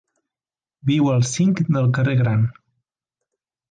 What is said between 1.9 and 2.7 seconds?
carrer Gran.